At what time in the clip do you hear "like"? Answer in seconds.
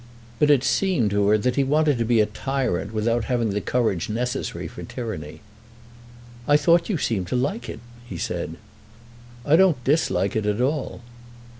7.35-7.69